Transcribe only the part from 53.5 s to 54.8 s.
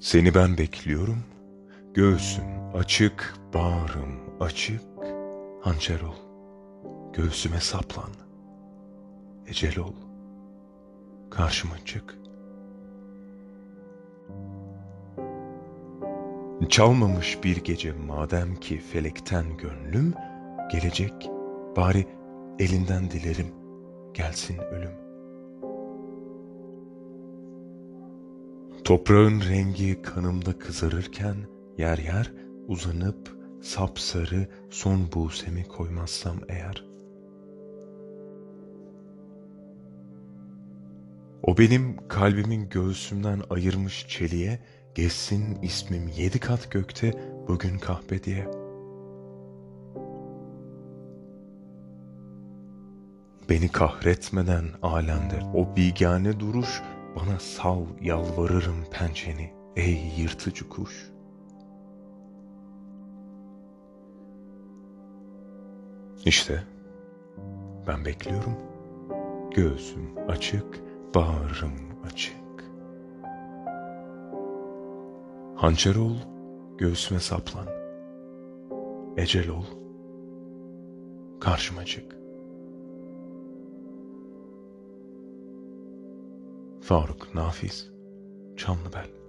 Beni kahretmeden